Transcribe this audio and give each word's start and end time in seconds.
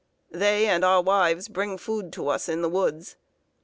They 0.31 0.65
and 0.65 0.83
our 0.83 0.99
wives 0.99 1.47
bring 1.47 1.77
food 1.77 2.11
to 2.13 2.27
us 2.29 2.49
in 2.49 2.63
the 2.63 2.69
woods. 2.69 3.17